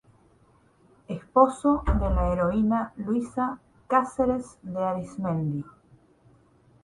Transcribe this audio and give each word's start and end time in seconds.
Esposo 1.15 1.83
de 1.99 2.09
la 2.13 2.23
heroína 2.33 2.91
Luisa 2.97 3.59
Cáceres 3.87 4.57
de 4.63 4.83
Arismendi. 4.83 5.63